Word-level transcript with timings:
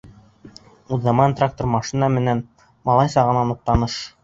Уҙаман 0.97 1.35
трактор, 1.41 1.69
машина 1.75 2.11
менән 2.15 2.43
малай 2.91 3.15
сағынан 3.19 3.57
уҡ 3.59 3.65
таныш. 3.71 4.03